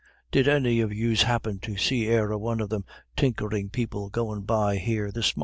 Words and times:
Did 0.31 0.47
any 0.47 0.79
of 0.79 0.91
yous 0.91 1.21
happen 1.21 1.59
to 1.59 1.77
see 1.77 2.07
e'er 2.07 2.31
a 2.31 2.37
one 2.39 2.59
of 2.59 2.69
them 2.69 2.85
tinkerin' 3.15 3.69
people 3.69 4.09
goin' 4.09 4.41
by 4.41 4.77
here 4.77 5.11
this 5.11 5.37
mornin'?" 5.37 5.39